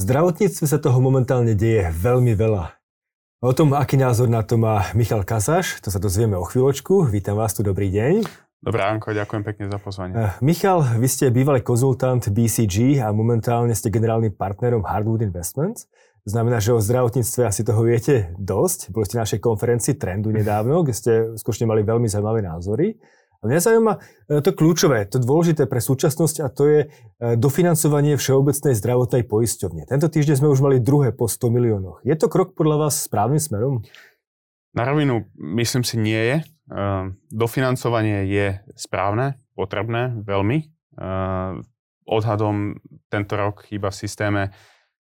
[0.00, 2.72] V zdravotníctve sa toho momentálne deje veľmi veľa.
[3.44, 7.04] O tom, aký názor na to má Michal Kazáš, to sa dozvieme o chvíľočku.
[7.12, 8.24] Vítam vás tu, dobrý deň.
[8.64, 10.16] Dobré Anko, ďakujem pekne za pozvanie.
[10.16, 15.84] Uh, Michal, vy ste bývalý konzultant BCG a momentálne ste generálnym partnerom Hardwood Investments.
[16.24, 18.96] Znamená, že o zdravotníctve asi toho viete dosť.
[18.96, 22.96] Boli ste na našej konferencii Trendu nedávno, kde ste skutočne mali veľmi zaujímavé názory.
[23.40, 24.00] A mňa zaujíma e,
[24.44, 26.86] to kľúčové, to dôležité pre súčasnosť a to je e,
[27.40, 29.88] dofinancovanie Všeobecnej zdravotnej poisťovne.
[29.88, 32.04] Tento týždeň sme už mali druhé po 100 miliónoch.
[32.04, 33.80] Je to krok podľa vás správnym smerom?
[34.76, 35.24] Na rovinu
[35.56, 36.36] myslím si nie je.
[36.36, 36.44] E,
[37.32, 40.68] dofinancovanie je správne, potrebné, veľmi.
[42.04, 42.76] Odhadom
[43.08, 44.42] tento rok chýba v systéme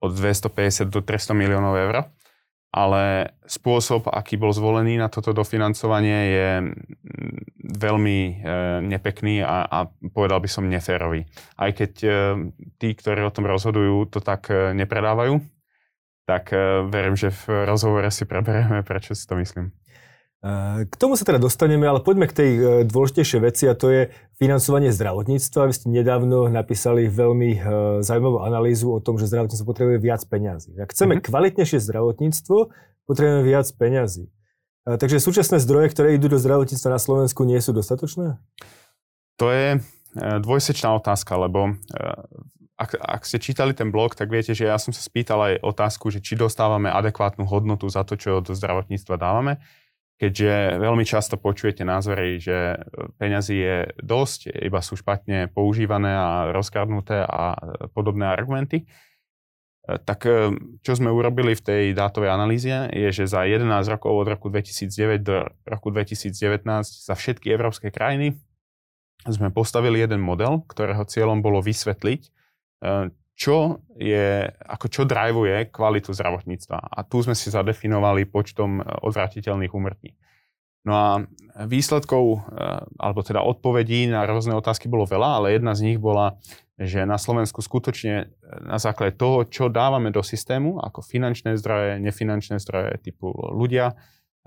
[0.04, 2.12] od 250 do 300 miliónov eur
[2.72, 6.74] ale spôsob, aký bol zvolený na toto dofinancovanie je mm,
[7.80, 8.34] veľmi e,
[8.86, 9.80] nepekný a, a
[10.12, 11.24] povedal by som neférový.
[11.56, 12.10] Aj keď e,
[12.76, 15.40] tí, ktorí o tom rozhodujú, to tak e, nepredávajú,
[16.28, 19.72] tak e, verím, že v rozhovore si preberieme, prečo si to myslím.
[20.86, 24.02] K tomu sa teda dostaneme, ale poďme k tej e, dôležitejšej veci a to je
[24.38, 25.66] financovanie zdravotníctva.
[25.66, 27.60] Vy ste nedávno napísali veľmi e,
[28.06, 30.78] zaujímavú analýzu o tom, že zdravotníctvo potrebuje viac peňazí.
[30.78, 31.28] Ak chceme mm-hmm.
[31.34, 32.58] kvalitnejšie zdravotníctvo,
[33.10, 34.30] potrebujeme viac peňazí.
[34.88, 38.38] Takže súčasné zdroje, ktoré idú do zdravotníctva na Slovensku, nie sú dostatočné?
[39.42, 39.78] To je e,
[40.22, 41.74] dvojsečná otázka, lebo
[42.78, 46.14] ak, ak ste čítali ten blog, tak viete, že ja som sa spýtal aj otázku,
[46.14, 49.58] že či dostávame adekvátnu hodnotu za to, čo do zdravotníctva dávame
[50.18, 52.82] keďže veľmi často počujete názory, že
[53.22, 57.54] peňazí je dosť, iba sú špatne používané a rozkradnuté a
[57.94, 58.90] podobné argumenty.
[59.88, 60.52] Tak e,
[60.84, 65.24] čo sme urobili v tej dátovej analýze je, že za 11 rokov od roku 2009
[65.24, 68.36] do roku 2019 za všetky európske krajiny
[69.24, 72.30] sme postavili jeden model, ktorého cieľom bolo vysvetliť, e,
[73.38, 76.90] čo je, ako čo drivuje kvalitu zdravotníctva.
[76.90, 80.18] A tu sme si zadefinovali počtom e, odvratiteľných úmrtí.
[80.82, 81.10] No a
[81.70, 82.38] výsledkov, e,
[82.98, 86.42] alebo teda odpovedí na rôzne otázky bolo veľa, ale jedna z nich bola,
[86.82, 88.26] že na Slovensku skutočne e,
[88.66, 93.94] na základe toho, čo dávame do systému, ako finančné zdroje, nefinančné zdroje typu ľudia,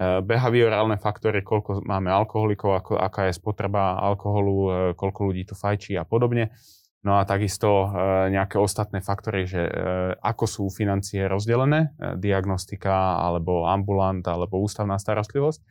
[0.00, 6.08] behaviorálne faktory, koľko máme alkoholikov, ako, aká je spotreba alkoholu, koľko ľudí tu fajčí a
[6.08, 6.56] podobne,
[7.00, 7.88] No a takisto e,
[8.28, 9.72] nejaké ostatné faktory, že e,
[10.20, 15.64] ako sú financie rozdelené, e, diagnostika alebo ambulant alebo ústavná starostlivosť.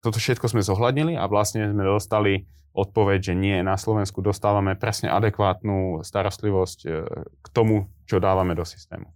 [0.00, 5.12] Toto všetko sme zohľadnili a vlastne sme dostali odpoveď, že nie, na Slovensku dostávame presne
[5.12, 6.78] adekvátnu starostlivosť
[7.28, 9.12] k tomu, čo dávame do systému.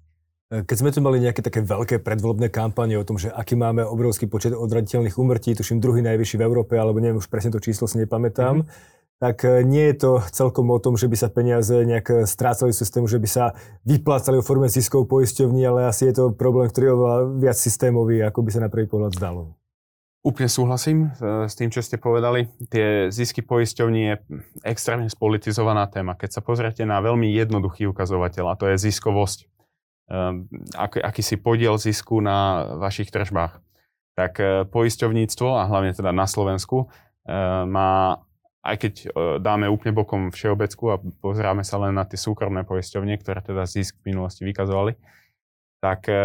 [0.46, 4.30] Keď sme tu mali nejaké také veľké predvolebné kampanie o tom, že aký máme obrovský
[4.30, 7.98] počet odraditeľných úmrtí, tuším druhý najvyšší v Európe, alebo neviem už presne to číslo si
[7.98, 12.06] nepamätám, mm-hmm tak e, nie je to celkom o tom, že by sa peniaze nejak
[12.12, 13.44] e, strácali v systému, že by sa
[13.88, 18.20] vyplácali o forme ziskov poisťovní, ale asi je to problém, ktorý je oveľa viac systémový,
[18.20, 19.56] ako by sa na prvý pohľad zdalo.
[20.20, 22.52] Úplne súhlasím e, s tým, čo ste povedali.
[22.68, 24.14] Tie zisky poisťovní je
[24.68, 26.12] extrémne spolitizovaná téma.
[26.12, 29.48] Keď sa pozriete na veľmi jednoduchý ukazovateľ, a to je ziskovosť,
[30.78, 33.58] aký, akýsi podiel zisku na vašich tržbách,
[34.14, 34.38] tak
[34.70, 36.86] poisťovníctvo, a hlavne teda na Slovensku,
[37.66, 38.22] má
[38.66, 39.06] aj keď e,
[39.38, 44.02] dáme úplne bokom všeobecku a pozeráme sa len na tie súkromné poisťovne, ktoré teda zisk
[44.02, 44.98] v minulosti vykazovali,
[45.78, 46.18] tak e,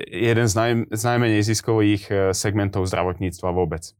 [0.00, 3.92] jeden z, naj, z najmenej ziskových e, segmentov zdravotníctva vôbec.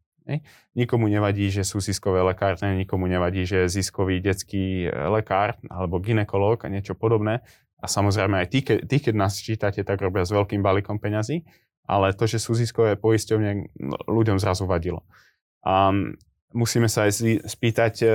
[0.78, 6.62] Nikomu nevadí, že sú ziskové lekárne, nikomu nevadí, že je ziskový detský lekár alebo ginekolog
[6.62, 7.42] a niečo podobné.
[7.82, 11.42] A samozrejme aj tí, tí, keď nás čítate, tak robia s veľkým balíkom peňazí,
[11.90, 13.74] ale to, že sú ziskové poisťovne,
[14.06, 15.02] ľuďom zrazu vadilo.
[15.66, 15.90] A
[16.52, 18.12] musíme sa aj spýtať, eh,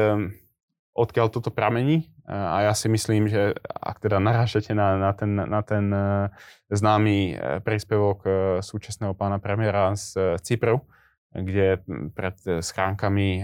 [0.97, 2.09] odkiaľ toto pramení.
[2.25, 6.29] Eh, a ja si myslím, že ak teda narážete na, na ten, na ten eh,
[6.71, 8.27] známy príspevok
[8.59, 10.83] súčasného pána premiéra z Cypru,
[11.31, 11.79] kde
[12.11, 13.43] pred schránkami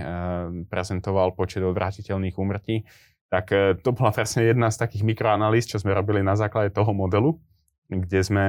[0.68, 2.84] prezentoval počet odvrátiteľných úmrtí,
[3.32, 3.48] tak
[3.80, 7.40] to bola presne jedna z takých mikroanalýz, čo sme robili na základe toho modelu,
[7.88, 8.46] kde sme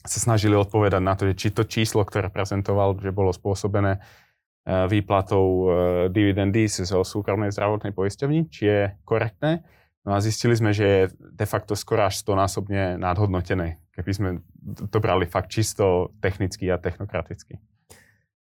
[0.00, 4.29] sa snažili odpovedať na to, že či to číslo, ktoré prezentoval, že bolo spôsobené E,
[4.68, 5.66] výplatou e,
[6.12, 9.64] dividendy zo súkromnej zdravotnej poisťovni, či je korektné.
[10.04, 14.28] No a zistili sme, že je de facto skoro až 100 násobne nadhodnotené, keby sme
[14.88, 17.60] to brali fakt čisto technicky a technokraticky.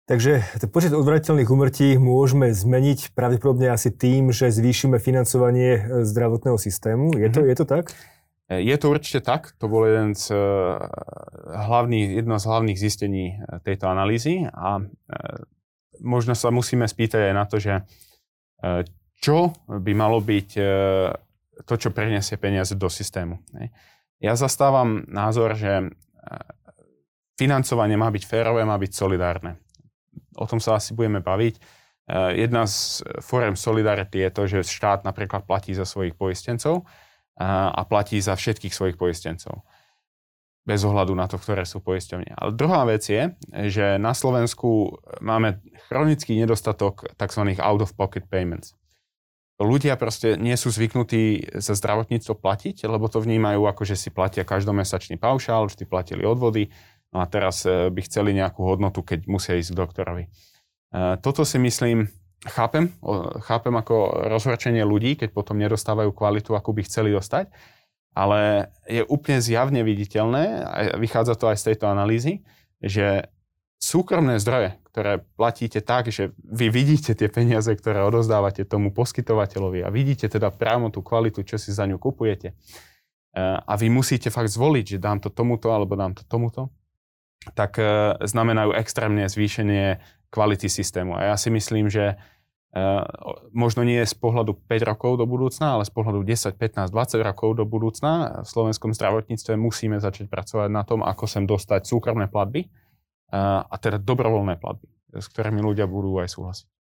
[0.05, 7.11] Takže počet odvratiteľných umrtí môžeme zmeniť pravdepodobne asi tým, že zvýšime financovanie e, zdravotného systému.
[7.17, 7.51] Je to, mm-hmm.
[7.51, 7.85] je to tak?
[8.45, 9.57] Je to určite tak.
[9.57, 10.29] To bol jeden z
[11.49, 14.85] hlavných, jedno z hlavných zistení tejto analýzy a
[16.01, 17.83] možno sa musíme spýtať aj na to, že e,
[19.19, 20.63] čo by malo byť e,
[21.63, 23.39] to, čo preniesie peniaze do systému.
[24.19, 25.87] Ja zastávam názor, že
[27.39, 29.59] financovanie má byť férové, má byť solidárne.
[30.35, 31.55] O tom sa asi budeme baviť.
[32.35, 36.83] Jedna z fórem solidarity je to, že štát napríklad platí za svojich poistencov
[37.39, 39.63] a platí za všetkých svojich poistencov
[40.65, 42.33] bez ohľadu na to, ktoré sú poisťovne.
[42.33, 43.37] Ale druhá vec je,
[43.69, 47.53] že na Slovensku máme chronický nedostatok tzv.
[47.61, 48.73] out-of-pocket payments.
[49.55, 54.43] Ľudia proste nie sú zvyknutí za zdravotníctvo platiť, lebo to vnímajú ako, že si platia
[54.43, 56.75] každomesačný paušál, vždy platili odvody,
[57.15, 60.23] no a teraz e, by chceli nejakú hodnotu, keď musia ísť k doktorovi.
[60.27, 60.29] E,
[61.23, 62.11] toto si myslím,
[62.43, 62.91] chápem,
[63.47, 67.47] chápem ako rozhorčenie ľudí, keď potom nedostávajú kvalitu, akú by chceli dostať,
[68.15, 72.47] ale je úplne zjavne viditeľné, a vychádza to aj z tejto analýzy,
[72.79, 73.27] že
[73.75, 79.91] súkromné zdroje, ktoré platíte tak, že vy vidíte tie peniaze, ktoré odozdávate tomu poskytovateľovi a
[79.91, 82.55] vidíte teda priamo tú kvalitu, čo si za ňu kupujete.
[82.55, 82.55] E,
[83.59, 86.71] a vy musíte fakt zvoliť, že dám to tomuto alebo dám to tomuto,
[87.51, 89.99] tak e, znamenajú extrémne zvýšenie
[90.31, 91.19] kvality systému.
[91.19, 92.15] A ja si myslím, že
[93.55, 97.49] možno nie z pohľadu 5 rokov do budúcna, ale z pohľadu 10, 15, 20 rokov
[97.55, 102.67] do budúcna v slovenskom zdravotníctve musíme začať pracovať na tom, ako sem dostať súkromné platby
[102.67, 102.69] eh,
[103.63, 106.74] a teda dobrovoľné platby, s ktorými ľudia budú aj súhlasiť.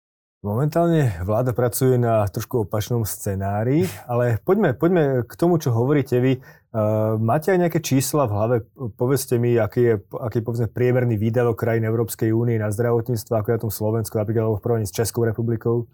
[0.45, 6.37] Momentálne vláda pracuje na trošku opačnom scenári, ale poďme, poďme k tomu, čo hovoríte vy.
[6.69, 8.55] Uh, máte aj nejaké čísla v hlave?
[8.93, 13.47] Povedzte mi, aký je, aký je povedzme, priemerný výdavok krajín Európskej únie na zdravotníctvo, ako
[13.49, 15.89] je na tom Slovensku, napríklad v porovnaní s Českou republikou?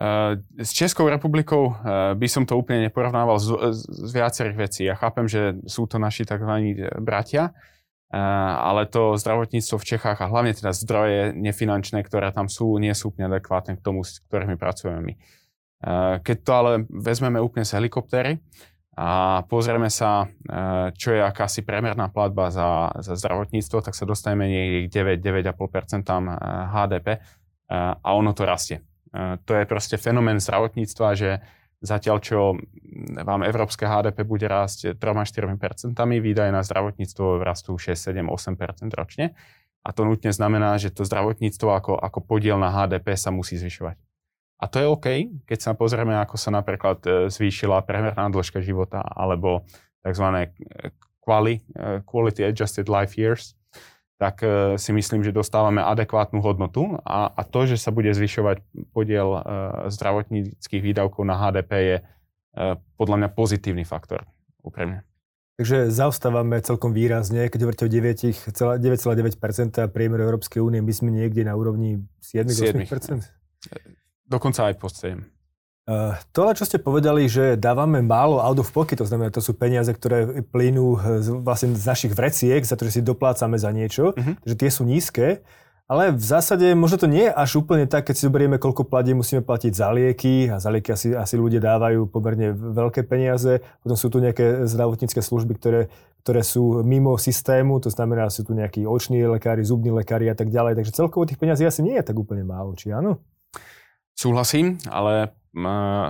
[0.00, 4.88] Uh, s Českou republikou uh, by som to úplne neporovnával z, z, z viacerých vecí.
[4.88, 6.80] Ja chápem, že sú to naši tzv.
[7.04, 7.52] bratia,
[8.16, 13.12] ale to zdravotníctvo v Čechách a hlavne teda zdroje nefinančné, ktoré tam sú, nie sú
[13.12, 15.14] úplne adekvátne k tomu, s ktorými pracujeme my.
[16.24, 18.40] Keď to ale vezmeme úplne z helikoptéry
[18.96, 20.24] a pozrieme sa,
[20.96, 25.20] čo je akási premerná platba za, za zdravotníctvo, tak sa dostaneme niekde k
[25.52, 26.08] 9-9,5%
[26.72, 27.20] HDP
[28.00, 28.80] a ono to rastie.
[29.16, 31.44] To je proste fenomén zdravotníctva, že
[31.84, 32.56] Zatiaľ, čo
[33.20, 35.92] vám európske HDP bude rásť 3-4%,
[36.24, 39.36] výdaje na zdravotníctvo rastú 6, 7, 8% ročne.
[39.86, 44.00] A to nutne znamená, že to zdravotníctvo ako, ako podiel na HDP sa musí zvyšovať.
[44.56, 45.06] A to je OK,
[45.44, 49.68] keď sa pozrieme, ako sa napríklad e, zvýšila priemerná dĺžka života alebo
[50.00, 50.48] tzv.
[52.08, 53.52] quality adjusted life years,
[54.16, 58.64] tak e, si myslím, že dostávame adekvátnu hodnotu a, a to, že sa bude zvyšovať
[58.96, 59.40] podiel e,
[59.92, 62.02] zdravotníckých výdavkov na HDP je e,
[62.96, 64.24] podľa mňa pozitívny faktor,
[64.64, 65.04] úprimne.
[65.56, 71.56] Takže zaostávame celkom výrazne, keď hovoríte o 9,9% priemeru Európskej únie, my sme niekde na
[71.56, 73.24] úrovni 7-8%?
[74.28, 75.35] Dokonca aj pod 7.
[75.86, 79.54] Uh, to, čo ste povedali, že dávame málo out of pocket, to znamená, to sú
[79.54, 84.10] peniaze, ktoré plynú z, vlastne z našich vreciek, za to, že si doplácame za niečo,
[84.10, 84.34] uh-huh.
[84.42, 85.46] že tie sú nízke,
[85.86, 89.14] ale v zásade možno to nie je až úplne tak, keď si zoberieme, koľko platí,
[89.14, 93.62] musíme platiť za lieky a za lieky asi, asi ľudia dávajú pomerne veľké peniaze.
[93.86, 95.86] Potom sú tu nejaké zdravotnícke služby, ktoré,
[96.26, 100.50] ktoré sú mimo systému, to znamená, sú tu nejakí oční lekári, zubní lekári a tak
[100.50, 100.82] ďalej.
[100.82, 103.22] Takže celkovo tých peniazí asi nie je tak úplne málo, či áno?
[104.18, 105.38] Súhlasím, ale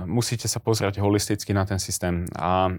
[0.05, 2.27] musíte sa pozrieť holisticky na ten systém.
[2.35, 2.75] A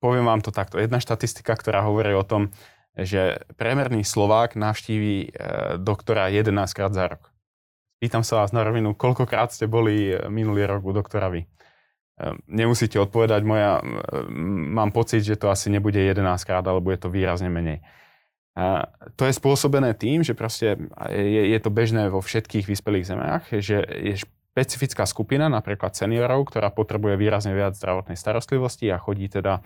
[0.00, 0.80] poviem vám to takto.
[0.80, 2.48] Jedna štatistika, ktorá hovorí o tom,
[2.96, 5.28] že priemerný Slovák navštíví e,
[5.78, 7.30] doktora 11 krát za rok.
[8.00, 11.46] Pýtam sa vás na rovinu, koľkokrát ste boli e, minulý rok u doktora vy?
[11.46, 11.48] E,
[12.50, 13.78] nemusíte odpovedať, moja,
[14.74, 17.78] mám pocit, že to asi nebude 11 krát, alebo je to výrazne menej.
[18.58, 20.74] A to je spôsobené tým, že proste
[21.14, 24.18] je, je to bežné vo všetkých vyspelých zemiach, že je
[24.50, 29.62] špecifická skupina, napríklad seniorov, ktorá potrebuje výrazne viac zdravotnej starostlivosti a chodí teda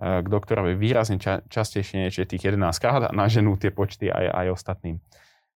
[0.00, 4.32] e, k doktorovi výrazne ča- častejšie než tých 11 krát a naženú tie počty aj,
[4.32, 4.96] aj ostatným.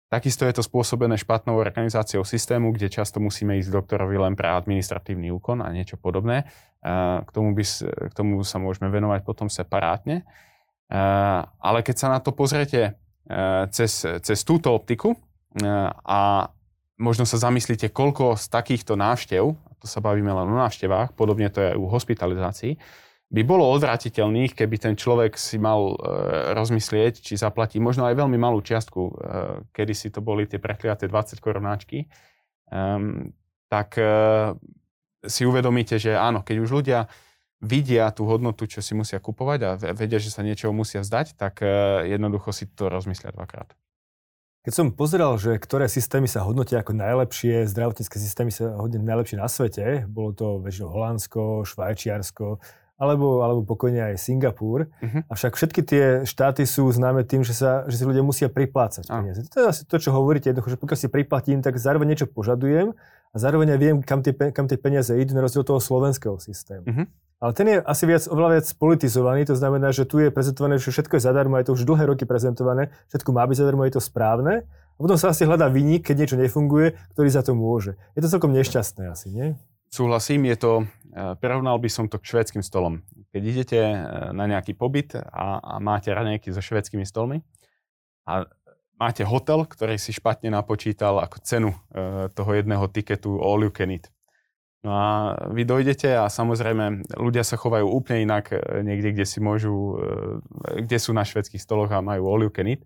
[0.09, 4.49] Takisto je to spôsobené špatnou organizáciou systému, kde často musíme ísť k doktorovi len pre
[4.49, 6.49] administratívny úkon a niečo podobné.
[6.81, 7.65] E, k tomu, by,
[8.09, 10.25] k tomu sa môžeme venovať potom separátne.
[10.89, 10.99] E,
[11.61, 12.97] ale keď sa na to pozriete
[13.71, 15.15] cez, cez túto optiku
[16.03, 16.51] a
[17.03, 19.43] možno sa zamyslíte, koľko z takýchto návštev,
[19.83, 22.79] to sa bavíme len o návštevách, podobne to je aj u hospitalizácií,
[23.33, 25.95] by bolo odvratiteľných, keby ten človek si mal e,
[26.53, 29.13] rozmyslieť, či zaplatí možno aj veľmi malú čiastku, e,
[29.73, 32.05] kedy si to boli tie prekliaté 20 korunáčky,
[32.69, 33.33] um,
[33.73, 34.05] tak e,
[35.25, 37.09] si uvedomíte, že áno, keď už ľudia
[37.57, 41.65] vidia tú hodnotu, čo si musia kupovať a vedia, že sa niečoho musia vzdať, tak
[41.65, 43.73] e, jednoducho si to rozmyslia dvakrát.
[44.63, 49.35] Keď som pozeral, že ktoré systémy sa hodnotia ako najlepšie, zdravotnícke systémy sa hodnotia najlepšie
[49.35, 52.63] na svete, bolo to väčšinou Holandsko, Švajčiarsko,
[52.95, 54.87] alebo, alebo pokojne aj Singapur.
[54.87, 55.19] Uh-huh.
[55.27, 59.43] Avšak všetky tie štáty sú známe tým, že, sa, že si ľudia musia priplácať peniaze.
[59.51, 62.95] To je asi to, čo hovoríte, jednoducho, že pokiaľ si priplatím, tak zároveň niečo požadujem
[62.95, 66.87] a zároveň aj viem, kam tie, kam tie peniaze idú na rozdiel toho slovenského systému.
[66.87, 67.03] Uh-huh.
[67.43, 70.95] Ale ten je asi viac, oveľa viac politizovaný, to znamená, že tu je prezentované, že
[70.95, 74.03] všetko je zadarmo, je to už dlhé roky prezentované, všetko má byť zadarmo, je to
[74.03, 74.63] správne.
[74.63, 77.99] A potom sa asi hľadá vynik, keď niečo nefunguje, ktorý za to môže.
[78.15, 79.59] Je to celkom nešťastné asi, nie?
[79.91, 80.85] Súhlasím, je to, e,
[81.35, 83.03] porovnal by som to k švedským stolom.
[83.35, 83.97] Keď idete e,
[84.31, 87.43] na nejaký pobyt a, a máte raňajky so švedskými stolmi
[88.23, 88.47] a
[88.95, 93.91] máte hotel, ktorý si špatne napočítal ako cenu e, toho jedného tiketu all you can
[93.91, 94.12] eat.
[94.83, 95.07] No a
[95.47, 100.83] vy dojdete a samozrejme ľudia sa chovajú úplne inak e, niekde, kde si môžu, e,
[100.83, 102.83] kde sú na švedských stoloch a majú all you can eat,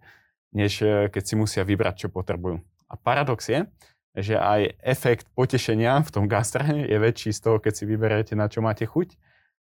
[0.53, 2.61] než e, keď si musia vybrať, čo potrebujú.
[2.85, 3.65] A paradox je,
[4.13, 8.45] že aj efekt potešenia v tom gastre je väčší z toho, keď si vyberáte, na
[8.45, 9.17] čo máte chuť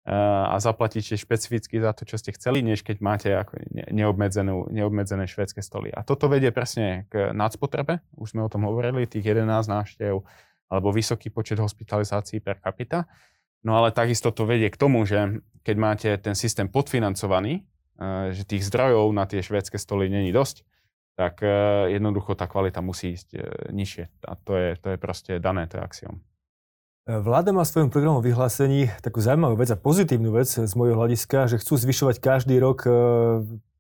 [0.04, 3.56] a zaplatíte špecificky za to, čo ste chceli, než keď máte ako
[4.68, 5.88] neobmedzené švedské stoly.
[5.88, 10.20] A toto vedie presne k nadspotrebe, už sme o tom hovorili, tých 11 návštev
[10.68, 13.04] alebo vysoký počet hospitalizácií per capita.
[13.64, 18.44] No ale takisto to vedie k tomu, že keď máte ten systém podfinancovaný, eh, že
[18.44, 20.62] tých zdrojov na tie švédske stoly není dosť,
[21.16, 23.40] tak eh, jednoducho tá kvalita musí ísť eh,
[23.72, 24.04] nižšie.
[24.28, 26.20] A to je, to je proste dané, to je axiom.
[27.04, 31.52] Vláda má v svojom programovom vyhlásení takú zaujímavú vec a pozitívnu vec z môjho hľadiska,
[31.52, 32.88] že chcú zvyšovať každý rok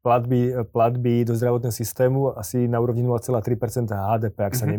[0.04, 4.76] platby, platby do zdravotného systému asi na úrovni 0,3% HDP, ak sa mm-hmm.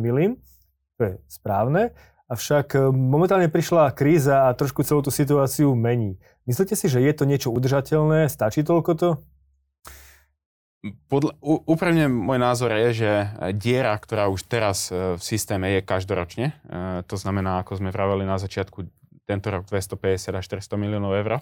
[0.95, 1.91] To je správne.
[2.25, 6.17] Avšak e, momentálne prišla kríza a trošku celú tú situáciu mení.
[6.49, 8.31] Myslíte si, že je to niečo udržateľné?
[8.31, 9.09] Stačí toľko to?
[11.09, 11.33] Podľa,
[11.65, 13.11] úprimne môj názor je, že
[13.57, 16.55] diera, ktorá už teraz e, v systéme je každoročne, e,
[17.05, 18.85] to znamená, ako sme vraveli na začiatku,
[19.25, 21.41] tento rok 250 až 400 miliónov eur,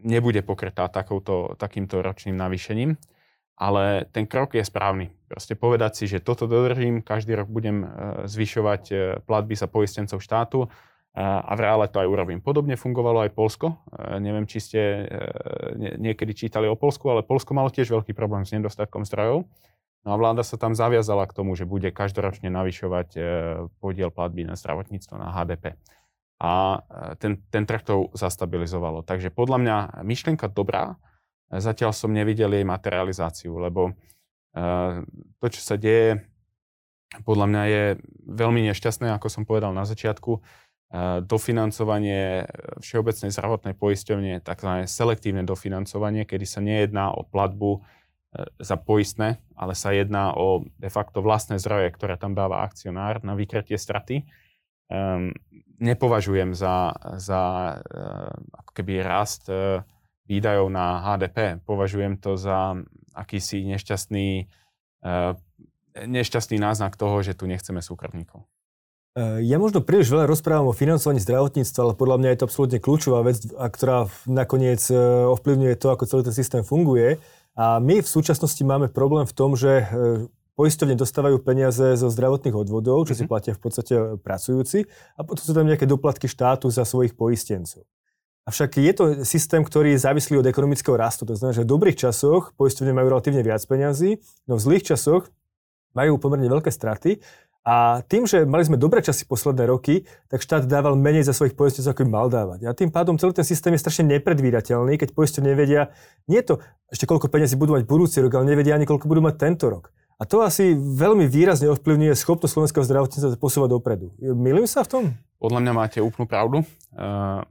[0.00, 2.96] nebude pokrytá takouto, takýmto ročným navýšením
[3.58, 5.10] ale ten krok je správny.
[5.26, 7.86] Proste povedať si, že toto dodržím, každý rok budem e,
[8.30, 8.94] zvyšovať e,
[9.26, 10.68] platby za poistencov štátu e,
[11.18, 12.38] a v reále to aj urobím.
[12.38, 13.82] Podobne fungovalo aj Polsko.
[14.22, 14.80] Neviem, či ste
[15.98, 19.44] niekedy čítali o Polsku, ale Polsko malo tiež veľký problém s nedostatkom zdrojov.
[20.06, 23.18] No a vláda sa tam zaviazala k tomu, že bude každoročne navyšovať
[23.82, 25.74] podiel platby na zdravotníctvo, na HDP.
[26.38, 26.86] A
[27.18, 29.02] ten, ten trh to zastabilizovalo.
[29.02, 30.94] Takže podľa mňa myšlienka dobrá,
[31.48, 33.96] Zatiaľ som nevidel jej materializáciu, lebo
[34.52, 35.00] eh,
[35.40, 36.28] to, čo sa deje,
[37.24, 37.84] podľa mňa je
[38.28, 40.44] veľmi nešťastné, ako som povedal na začiatku.
[40.88, 42.48] Eh, dofinancovanie
[42.80, 44.88] Všeobecnej zdravotnej poisťovne, tzv.
[44.88, 50.88] selektívne dofinancovanie, kedy sa nejedná o platbu eh, za poistné, ale sa jedná o de
[50.92, 54.28] facto vlastné zdroje, ktoré tam dáva akcionár na vykretie straty.
[54.88, 55.36] Um,
[55.76, 58.32] nepovažujem za, za uh,
[58.72, 59.84] keby rast uh,
[60.28, 61.64] výdajov na HDP.
[61.64, 62.76] Považujem to za
[63.16, 64.46] akýsi nešťastný,
[65.02, 65.34] uh,
[65.96, 68.46] nešťastný náznak toho, že tu nechceme súkromníkov.
[69.18, 72.78] E, ja možno príliš veľa rozprávam o financovaní zdravotníctva, ale podľa mňa je to absolútne
[72.78, 74.94] kľúčová vec, ktorá nakoniec e,
[75.34, 77.18] ovplyvňuje to, ako celý ten systém funguje.
[77.58, 79.90] A my v súčasnosti máme problém v tom, že
[80.54, 83.30] poistovne dostávajú peniaze zo zdravotných odvodov, čo si mhm.
[83.30, 84.86] platia v podstate pracujúci,
[85.18, 87.82] a potom sú tam nejaké doplatky štátu za svojich poistencov.
[88.48, 91.28] Avšak je to systém, ktorý je závislý od ekonomického rastu.
[91.28, 95.28] To znamená, že v dobrých časoch poistovne majú relatívne viac peňazí, no v zlých časoch
[95.92, 97.20] majú pomerne veľké straty.
[97.68, 101.52] A tým, že mali sme dobré časy posledné roky, tak štát dával menej za svojich
[101.52, 102.64] poistencov, ako im mal dávať.
[102.64, 105.92] A tým pádom celý ten systém je strašne nepredvídateľný, keď poistovne nevedia,
[106.24, 109.20] nie je to ešte koľko peniazí budú mať budúci rok, ale nevedia ani koľko budú
[109.20, 109.92] mať tento rok.
[110.16, 114.16] A to asi veľmi výrazne ovplyvňuje schopnosť slovenského zdravotníctva posúvať dopredu.
[114.18, 115.04] Milím sa v tom?
[115.36, 116.64] Podľa mňa máte úplnú pravdu.
[116.96, 117.44] Uh,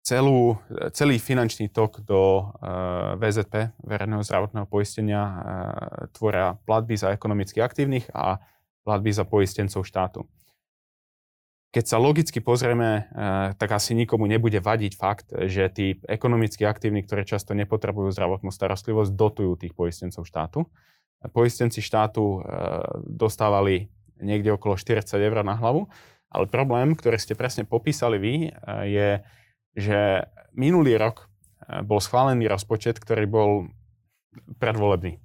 [0.00, 0.56] celú,
[0.96, 5.34] celý finančný tok do eh, VZP, verejného zdravotného poistenia, uh,
[6.16, 8.40] tvoria platby za ekonomicky aktívnych a
[8.84, 10.24] platby za poistencov štátu.
[11.70, 17.04] Keď sa logicky pozrieme, uh, tak asi nikomu nebude vadiť fakt, že tí ekonomicky aktívni,
[17.04, 20.66] ktorí často nepotrebujú zdravotnú starostlivosť, dotujú tých poistencov štátu.
[21.36, 22.40] Poistenci štátu
[23.04, 23.92] dostávali
[24.24, 25.84] niekde okolo 40 eur na hlavu,
[26.32, 28.34] ale problém, ktorý ste presne popísali vy,
[28.88, 29.20] je,
[29.74, 33.50] že minulý rok eh, bol schválený rozpočet, ktorý bol
[34.58, 35.18] predvolebný.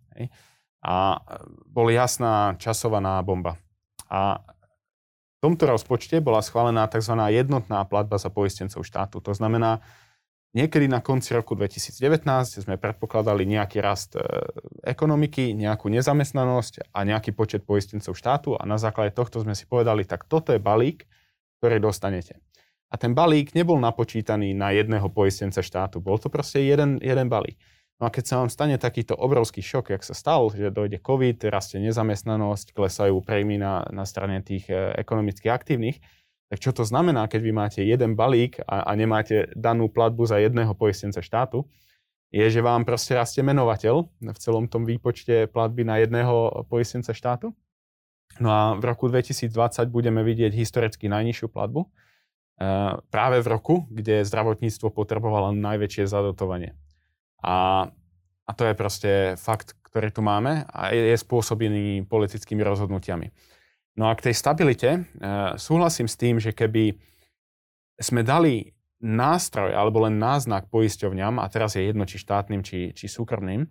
[0.85, 1.17] A
[1.65, 3.57] bol jasná časovaná bomba.
[4.05, 4.41] A
[5.35, 7.13] v tomto rozpočte bola schválená tzv.
[7.29, 9.21] jednotná platba za poistencov štátu.
[9.21, 9.81] To znamená,
[10.55, 12.25] niekedy na konci roku 2019
[12.63, 14.23] sme predpokladali nejaký rast eh,
[14.85, 20.05] ekonomiky, nejakú nezamestnanosť a nejaký počet poistencov štátu a na základe tohto sme si povedali,
[20.05, 21.05] tak toto je balík,
[21.59, 22.39] ktorý dostanete.
[22.95, 25.99] A ten balík nebol napočítaný na jedného poistenca štátu.
[25.99, 27.59] Bol to proste jeden, jeden balík.
[27.99, 31.43] No a keď sa vám stane takýto obrovský šok, jak sa stal, že dojde COVID,
[31.51, 35.99] rastie nezamestnanosť, klesajú prémy na, na strane tých e, ekonomicky aktívnych,
[36.47, 40.39] tak čo to znamená, keď vy máte jeden balík a, a nemáte danú platbu za
[40.39, 41.67] jedného poistenca štátu,
[42.31, 47.51] je, že vám proste rastie menovateľ v celom tom výpočte platby na jedného poistenca štátu.
[48.39, 49.51] No a v roku 2020
[49.87, 51.87] budeme vidieť historicky najnižšiu platbu.
[53.11, 56.71] Práve v roku, kde zdravotníctvo potrebovalo najväčšie zadotovanie.
[57.43, 57.87] A,
[58.47, 63.31] a to je proste fakt, ktorý tu máme a je, je spôsobený politickými rozhodnutiami.
[63.95, 65.01] No a k tej stabilite e,
[65.55, 66.95] súhlasím s tým, že keby
[67.99, 73.07] sme dali nástroj alebo len náznak poisťovňam, a teraz je jedno či štátnym, či, či
[73.07, 73.67] súkromným,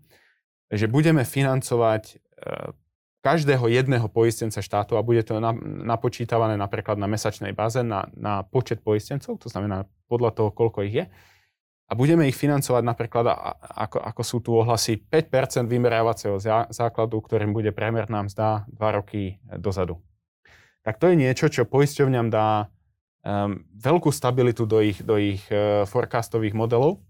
[0.73, 2.14] že budeme financovať e,
[3.25, 8.85] každého jedného poistenca štátu a bude to napočítavané napríklad na mesačnej báze na, na počet
[8.85, 11.04] poistencov, to znamená podľa toho, koľko ich je,
[11.85, 13.25] a budeme ich financovať napríklad,
[13.61, 16.40] ako, ako sú tu ohlasy, 5% vymerávacieho
[16.73, 20.00] základu, ktorým bude priemerná mzda 2 roky dozadu.
[20.85, 22.69] Tak to je niečo, čo poisťovňam dá
[23.25, 27.04] um, veľkú stabilitu do ich, do ich uh, forecastových modelov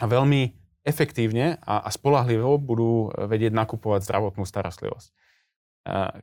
[0.00, 0.56] a veľmi
[0.88, 5.27] efektívne a, a spolahlivo budú vedieť nakupovať zdravotnú starostlivosť.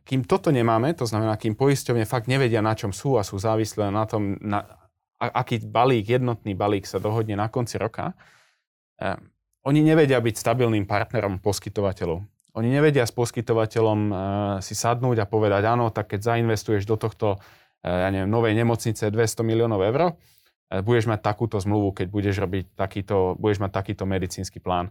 [0.05, 3.89] Kým toto nemáme, to znamená, kým poisťovne fakt nevedia, na čom sú a sú závislé
[3.89, 4.61] na tom, na,
[5.17, 8.13] aký balík, jednotný balík sa dohodne na konci roka,
[9.65, 12.21] oni nevedia byť stabilným partnerom poskytovateľov.
[12.55, 14.15] Oni nevedia s poskytovateľom eh,
[14.63, 17.41] si sadnúť a povedať, áno, tak keď zainvestuješ do tohto
[17.83, 20.15] eh, ja neviem, novej nemocnice 200 miliónov eur,
[20.65, 24.89] budeš mať takúto zmluvu, keď budeš robiť takýto, budeš mať takýto medicínsky plán.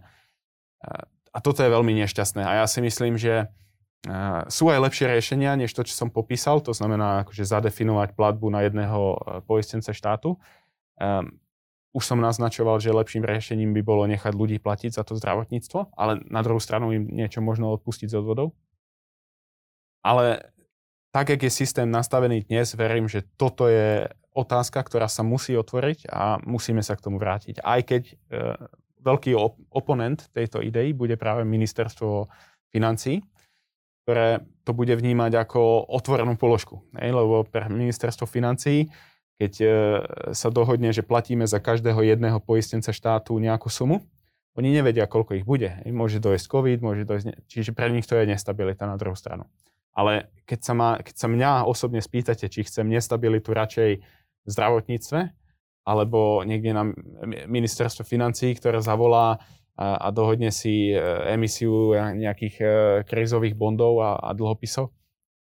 [1.35, 2.47] A toto je veľmi nešťastné.
[2.47, 3.51] A ja si myslím, že
[4.51, 8.61] sú aj lepšie riešenia, než to, čo som popísal, to znamená akože zadefinovať platbu na
[8.61, 9.17] jedného e,
[9.49, 10.37] poistence štátu.
[11.01, 11.41] Um,
[11.95, 16.19] už som naznačoval, že lepším riešením by bolo nechať ľudí platiť za to zdravotníctvo, ale
[16.27, 18.51] na druhú stranu im niečo možno odpustiť z odvodov.
[20.03, 20.53] Ale
[21.15, 26.11] tak, jak je systém nastavený dnes, verím, že toto je otázka, ktorá sa musí otvoriť
[26.11, 27.63] a musíme sa k tomu vrátiť.
[27.63, 28.13] Aj keď e,
[28.99, 32.27] veľký op- oponent tejto idei bude práve ministerstvo
[32.75, 33.23] financí,
[34.05, 36.85] ktoré to bude vnímať ako otvorenú položku.
[36.93, 37.09] Hej?
[37.09, 38.93] Lebo pre ministerstvo financií,
[39.41, 39.67] keď e,
[40.37, 44.05] sa dohodne, že platíme za každého jedného poistenca štátu nejakú sumu,
[44.55, 45.73] oni nevedia, koľko ich bude.
[45.89, 47.49] Môže dojsť COVID, môže dojsť...
[47.49, 49.49] Čiže pre nich to je nestabilita na druhú stranu.
[49.91, 55.19] Ale keď sa, ma, keď sa mňa osobne spýtate, či chcem nestabilitu radšej v zdravotníctve,
[55.85, 56.93] alebo niekde na
[57.49, 59.41] ministerstvo financí, ktoré zavolá
[59.75, 60.97] a, a dohodne si e,
[61.35, 62.65] emisiu nejakých e,
[63.03, 64.91] krizových bondov a, a dlhopisov,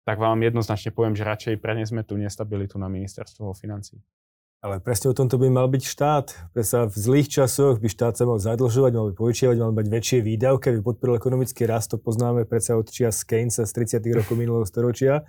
[0.05, 4.01] tak vám jednoznačne poviem, že radšej preniesme tú nestabilitu na ministerstvo financí.
[4.59, 6.27] Ale presne o tomto by mal byť štát.
[6.51, 9.89] Presa v zlých časoch by štát sa mal zadlžovať, mal by povyčiavať, mal by mať
[9.95, 11.95] väčšie výdavky, aby podporil ekonomický rast.
[11.95, 14.19] To poznáme predsa od čias Keynesa z 30.
[14.19, 15.23] rokov minulého storočia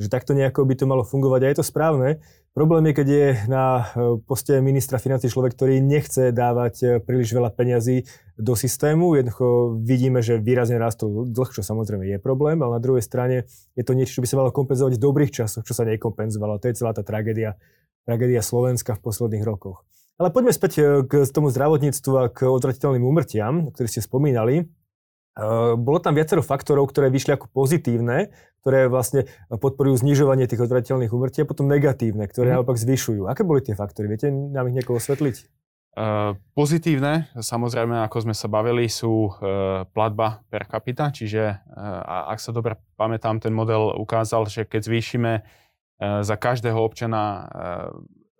[0.00, 2.20] že takto nejako by to malo fungovať a je to správne.
[2.52, 3.84] Problém je, keď je na e,
[4.28, 8.04] poste ministra financí človek, ktorý nechce dávať e, príliš veľa peňazí
[8.36, 9.16] do systému.
[9.16, 13.84] Jednoducho vidíme, že výrazne rastol dlh, čo samozrejme je problém, ale na druhej strane je
[13.84, 16.60] to niečo, čo by sa malo kompenzovať v dobrých časoch, čo sa nekompenzovalo.
[16.60, 17.56] To je celá tá tragédia,
[18.04, 19.88] tragédia Slovenska v posledných rokoch.
[20.20, 24.68] Ale poďme späť e, k tomu zdravotníctvu a k odvratiteľným úmrtiam, ktoré ste spomínali.
[25.32, 28.28] Eh, bolo tam viacero faktorov, ktoré vyšli ako pozitívne,
[28.60, 32.54] ktoré vlastne podporujú znižovanie tých odvratiteľných úmrtí a potom negatívne, ktoré mm.
[32.60, 33.24] naopak zvyšujú.
[33.32, 34.12] Aké boli tie faktory?
[34.12, 35.48] Viete nám ich niekoho osvetliť?
[35.92, 42.40] Uh, pozitívne, samozrejme, ako sme sa bavili, sú uh, platba per capita, čiže uh, ak
[42.40, 45.32] sa dobre pamätám, ten model ukázal, že keď zvýšime
[46.02, 47.46] za každého občana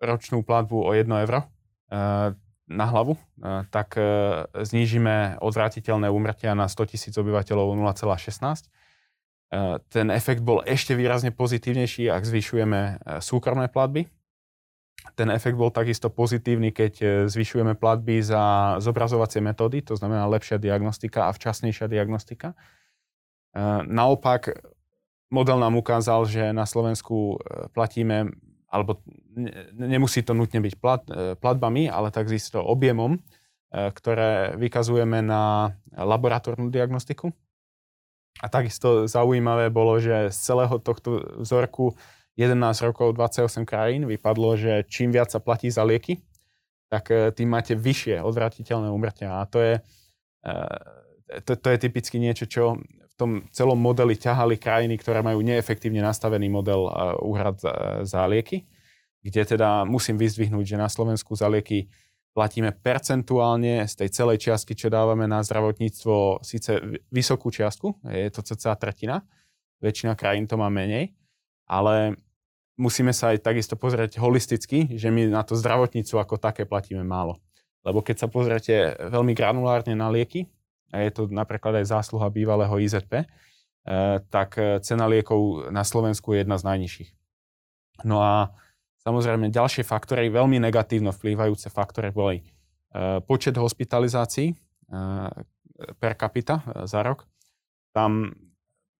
[0.02, 1.46] ročnú platbu o 1 euro,
[2.70, 3.20] na hlavu, e,
[3.70, 4.02] tak e,
[4.62, 8.66] znížime odvrátiteľné úmrtia na 100 tisíc obyvateľov 0,16.
[8.66, 14.06] E, ten efekt bol ešte výrazne pozitívnejší, ak zvyšujeme súkromné platby.
[15.18, 21.26] Ten efekt bol takisto pozitívny, keď zvyšujeme platby za zobrazovacie metódy, to znamená lepšia diagnostika
[21.26, 22.54] a včasnejšia diagnostika.
[23.82, 24.62] Naopak,
[25.26, 27.34] model nám ukázal, že na Slovensku
[27.74, 28.30] platíme
[28.72, 29.04] alebo
[29.76, 33.20] nemusí to nutne byť plat, e, platbami, ale takisto objemom, e,
[33.92, 37.28] ktoré vykazujeme na laboratórnu diagnostiku.
[38.40, 41.92] A takisto zaujímavé bolo, že z celého tohto vzorku
[42.40, 46.24] 11 rokov 28 krajín vypadlo, že čím viac sa platí za lieky,
[46.88, 49.36] tak e, tým máte vyššie odvratiteľné umrtia.
[49.36, 49.74] A to je,
[51.46, 56.00] to, to je typicky niečo, čo v tom celom modeli ťahali krajiny, ktoré majú neefektívne
[56.00, 56.88] nastavený model
[57.20, 58.64] úhrad za, za lieky.
[59.22, 61.86] kde teda musím vyzdvihnúť, že na Slovensku za lieky
[62.34, 66.80] platíme percentuálne z tej celej čiastky, čo dávame na zdravotníctvo, síce
[67.12, 69.22] vysokú čiastku, je to cca tretina,
[69.78, 71.12] väčšina krajín to má menej,
[71.68, 72.16] ale
[72.80, 77.38] musíme sa aj takisto pozrieť holisticky, že my na to zdravotníctvo ako také platíme málo.
[77.84, 80.48] Lebo keď sa pozriete veľmi granulárne na lieky,
[80.92, 83.24] a je to napríklad aj zásluha bývalého IZP, eh,
[84.28, 87.10] tak cena liekov na Slovensku je jedna z najnižších.
[88.04, 88.52] No a
[89.02, 92.44] Samozrejme, ďalšie faktory, veľmi negatívno vplývajúce faktory boli e,
[93.26, 94.56] počet hospitalizácií e,
[95.98, 97.26] per capita e, za rok.
[97.90, 98.30] Tam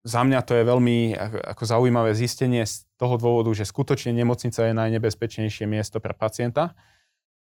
[0.03, 1.15] za mňa to je veľmi
[1.55, 6.75] ako zaujímavé zistenie z toho dôvodu, že skutočne nemocnica je najnebezpečnejšie miesto pre pacienta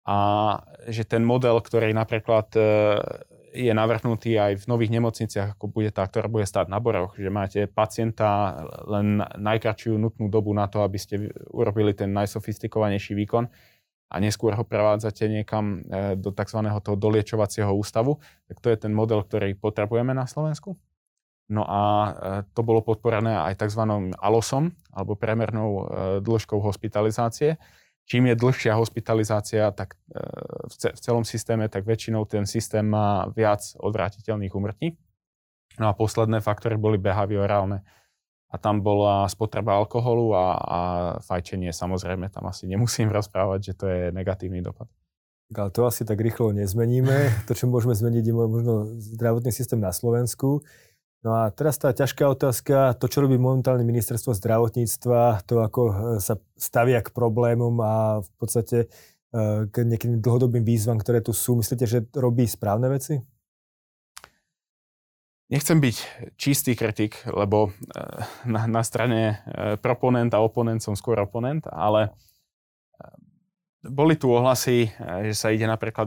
[0.05, 0.17] a
[0.85, 2.53] že ten model, ktorý napríklad
[3.51, 7.27] je navrhnutý aj v nových nemocniciach, ako bude tá, ktorá bude stáť na Boroch, že
[7.27, 13.51] máte pacienta len najkračšiu nutnú dobu na to, aby ste urobili ten najsofistikovanejší výkon
[14.11, 16.59] a neskôr ho prevádzate niekam e, do tzv.
[16.83, 20.75] toho doliečovacieho ústavu, tak to je ten model, ktorý potrebujeme na Slovensku.
[21.51, 22.09] No a e,
[22.51, 23.83] to bolo podporené aj tzv.
[24.19, 25.83] ALOSom, alebo premernou e,
[26.23, 27.55] dĺžkou hospitalizácie,
[28.11, 30.19] čím je dlhšia hospitalizácia tak e,
[30.67, 34.99] v celom systéme, tak väčšinou ten systém má viac odvrátiteľných umrtí.
[35.79, 37.79] No a posledné faktory boli behaviorálne.
[38.51, 40.79] A tam bola spotreba alkoholu a, a
[41.23, 41.71] fajčenie.
[41.71, 44.91] Samozrejme, tam asi nemusím rozprávať, že to je negatívny dopad.
[45.51, 47.47] Ale to asi tak rýchlo nezmeníme.
[47.47, 50.63] To, čo môžeme zmeniť, je možno zdravotný systém na Slovensku.
[51.21, 55.93] No a teraz tá ťažká otázka, to, čo robí momentálne ministerstvo zdravotníctva, to, ako e,
[56.17, 58.77] sa stavia k problémom a v podstate
[59.29, 63.21] e, k nejakým dlhodobým výzvam, ktoré tu sú, myslíte, že robí správne veci?
[65.53, 65.97] Nechcem byť
[66.41, 67.71] čistý kritik, lebo e,
[68.49, 69.45] na, na strane
[69.77, 72.17] proponent a oponent som skôr oponent, ale
[73.81, 76.05] boli tu ohlasy, eh, že sa ide napríklad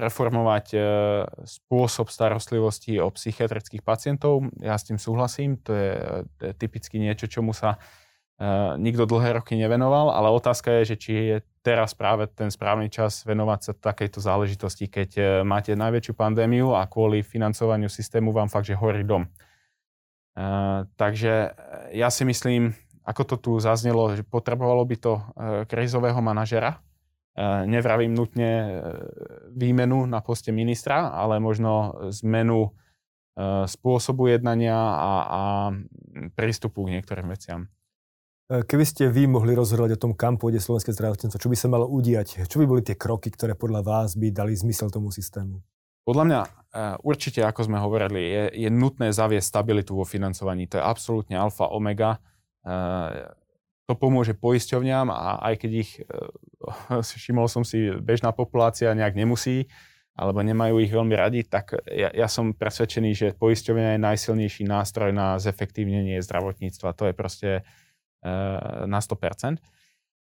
[0.00, 0.82] reformovať eh,
[1.44, 4.48] spôsob starostlivosti o psychiatrických pacientov.
[4.60, 5.92] Ja s tým súhlasím, to je,
[6.56, 7.76] typicky niečo, čomu sa
[8.74, 13.22] nikto dlhé roky nevenoval, ale otázka je, že či je teraz práve ten správny čas
[13.22, 15.10] venovať sa takejto záležitosti, keď
[15.46, 19.30] máte najväčšiu pandémiu a kvôli financovaniu systému vám fakt, že horí dom.
[20.98, 21.34] Takže
[21.94, 25.22] ja si myslím, ako to tu zaznelo, že potrebovalo by to e,
[25.68, 26.80] krizového manažera.
[27.36, 28.68] E, nevravím nutne e,
[29.52, 31.92] výmenu na poste ministra, ale možno
[32.24, 32.72] zmenu
[33.66, 35.42] spôsobu jednania a, a
[36.38, 37.66] prístupu k niektorým veciam.
[38.46, 41.90] Keby ste vy mohli rozhodovať o tom, kam pôjde slovenské zdravotníctvo, čo by sa malo
[41.90, 42.46] udiať?
[42.46, 45.58] Čo by boli tie kroky, ktoré podľa vás by dali zmysel tomu systému?
[46.06, 46.40] Podľa mňa
[47.02, 50.70] určite, ako sme hovorili, je, je nutné zaviesť stabilitu vo financovaní.
[50.70, 52.22] To je absolútne alfa, omega
[53.84, 59.68] to pomôže poisťovňam a aj keď ich, e, všimol som si, bežná populácia nejak nemusí,
[60.14, 65.10] alebo nemajú ich veľmi radi, tak ja, ja som presvedčený, že poisťovňa je najsilnejší nástroj
[65.10, 66.94] na zefektívnenie zdravotníctva.
[66.94, 67.62] To je proste e,
[68.86, 69.58] na 100%.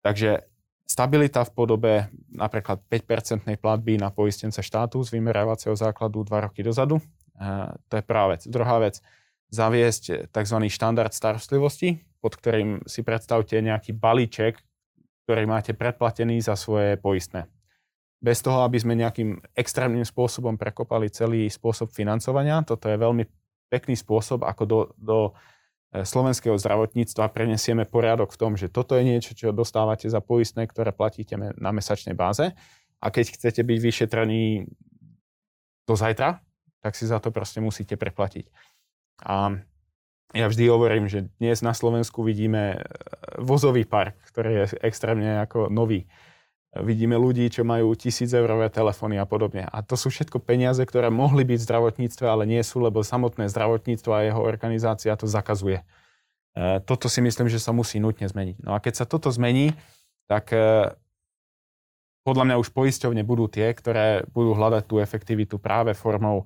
[0.03, 0.43] Takže
[0.83, 1.93] stabilita v podobe
[2.27, 6.99] napríklad 5-percentnej platby na poistence štátu z vymerávacieho základu 2 roky dozadu.
[7.87, 8.43] To je prvá vec.
[8.47, 8.99] Druhá vec,
[9.47, 10.57] zaviesť tzv.
[10.67, 14.59] štandard starostlivosti, pod ktorým si predstavte nejaký balíček,
[15.23, 17.47] ktorý máte predplatený za svoje poistné.
[18.19, 23.23] Bez toho, aby sme nejakým extrémnym spôsobom prekopali celý spôsob financovania, toto je veľmi
[23.71, 25.17] pekný spôsob, ako do, do
[25.95, 30.67] e, slovenského zdravotníctva prenesieme poriadok v tom, že toto je niečo, čo dostávate za poistné,
[30.67, 32.51] ktoré platíte na mesačnej báze.
[32.99, 34.67] A keď chcete byť vyšetrení
[35.87, 36.43] do zajtra,
[36.83, 38.51] tak si za to proste musíte preplatiť.
[39.23, 39.63] A
[40.33, 42.79] ja vždy hovorím, že dnes na Slovensku vidíme e,
[43.41, 46.05] vozový park, ktorý je extrémne ako nový.
[46.69, 49.65] Vidíme ľudí, čo majú tisíc eurové telefóny a podobne.
[49.65, 53.49] A to sú všetko peniaze, ktoré mohli byť v zdravotníctve, ale nie sú, lebo samotné
[53.49, 55.81] zdravotníctvo a jeho organizácia to zakazuje.
[56.53, 58.61] E, toto si myslím, že sa musí nutne zmeniť.
[58.61, 59.73] No a keď sa toto zmení,
[60.29, 60.93] tak e,
[62.21, 66.45] podľa mňa už poisťovne budú tie, ktoré budú hľadať tú efektivitu práve formou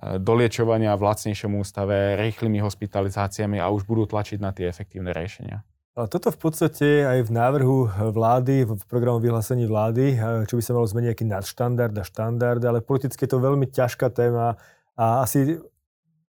[0.00, 5.64] doliečovania v lacnejšom ústave, rýchlymi hospitalizáciami a už budú tlačiť na tie efektívne riešenia.
[5.96, 10.76] A toto v podstate aj v návrhu vlády, v programu vyhlásení vlády, čo by sa
[10.76, 14.60] malo zmeniť nejaký nadštandard a štandard, ale politicky je to veľmi ťažká téma
[14.92, 15.56] a asi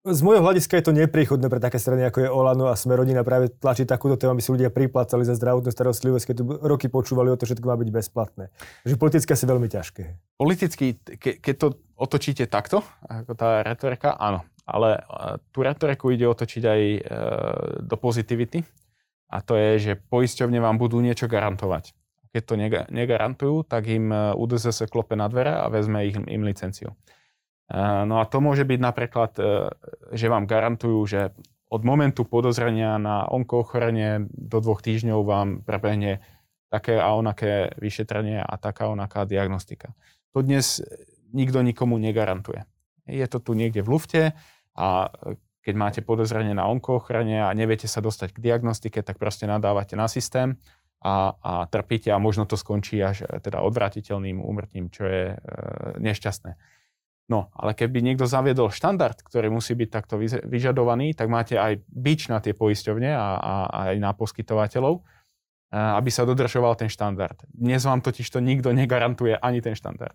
[0.07, 3.51] z môjho hľadiska je to nepriechodné pre také strany, ako je Olano a Smerodina práve
[3.51, 7.35] tlačiť takúto tému, aby si ľudia priplácali za zdravotnú starostlivosť, keď tu roky počúvali o
[7.35, 8.55] to, všetko má byť bezplatné.
[8.87, 10.03] Takže politicky asi veľmi ťažké.
[10.39, 10.87] Politicky,
[11.19, 14.45] ke, keď to otočíte takto, ako tá retorika, áno.
[14.67, 15.01] Ale
[15.55, 17.01] tú retoriku ide otočiť aj e,
[17.87, 18.67] do pozitivity.
[19.31, 21.95] A to je, že poisťovne vám budú niečo garantovať.
[22.31, 22.55] Keď to
[22.93, 26.95] negarantujú, tak im UDZ sa klope na dvere a vezme ich, im licenciu.
[28.07, 29.33] No a to môže byť napríklad,
[30.15, 31.35] že vám garantujú, že
[31.67, 36.23] od momentu podozrenia na onkoochorenie do dvoch týždňov vám prebehne
[36.71, 39.91] také a onaké vyšetrenie a taká onaká diagnostika.
[40.31, 40.79] To dnes
[41.37, 42.65] nikto nikomu negarantuje.
[43.05, 44.23] Je to tu niekde v lufte
[44.73, 45.13] a
[45.61, 50.09] keď máte podozrenie na onkoochorenie a neviete sa dostať k diagnostike, tak proste nadávate na
[50.09, 50.57] systém
[51.05, 55.37] a, a trpíte a možno to skončí až teda odvratiteľným úmrtím, čo je e,
[56.01, 56.57] nešťastné.
[57.27, 60.15] No, ale keby niekto zaviedol štandard, ktorý musí byť takto
[60.47, 65.03] vyžadovaný, tak máte aj bič na tie poisťovne a, a, a aj na poskytovateľov,
[65.75, 67.35] aby sa dodržoval ten štandard.
[67.51, 70.15] Dnes vám totiž to nikto negarantuje ani ten štandard.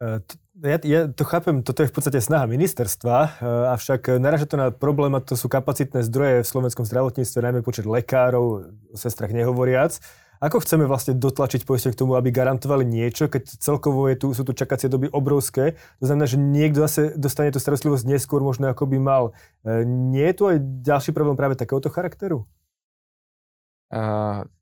[0.00, 0.20] E,
[0.64, 3.28] ja, ja to chápem, toto je v podstate snaha ministerstva, e,
[3.76, 7.84] avšak naraža to na problém, a to sú kapacitné zdroje v slovenskom zdravotníctve, najmä počet
[7.84, 10.00] lekárov, o sestrach nehovoriac.
[10.40, 14.40] Ako chceme vlastne dotlačiť poisťovne k tomu, aby garantovali niečo, keď celkovo je tu, sú
[14.40, 15.76] tu čakacie doby obrovské?
[16.00, 19.24] To znamená, že niekto zase dostane tú starostlivosť neskôr, možno ako by mal.
[19.68, 22.48] E, nie je tu aj ďalší problém práve takéhoto charakteru?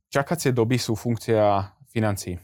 [0.09, 2.41] Čakacie doby sú funkcia financí.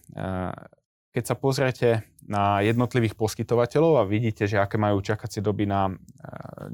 [1.15, 1.89] Keď sa pozriete
[2.27, 5.95] na jednotlivých poskytovateľov a vidíte, že aké majú čakacie doby na uh,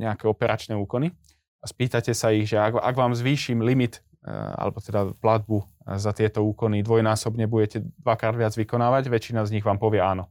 [0.00, 1.12] nejaké operačné úkony
[1.61, 5.64] a spýtate sa ich, že ak, ak vám zvýšim limit alebo teda platbu
[5.96, 10.29] za tieto úkony dvojnásobne budete dvakrát viac vykonávať, väčšina z nich vám povie áno.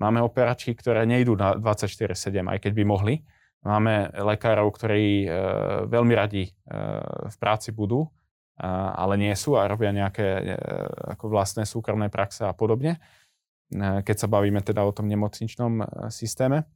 [0.00, 3.14] Máme operačky, ktoré nejdú na 24-7, aj keď by mohli.
[3.60, 5.36] Máme lekárov, ktorí e,
[5.84, 6.50] veľmi radi e,
[7.28, 8.10] v práci budú, e,
[8.96, 10.42] ale nie sú a robia nejaké e,
[11.12, 12.98] ako vlastné súkromné praxe a podobne, e,
[13.78, 16.66] keď sa bavíme teda o tom nemocničnom e, systéme.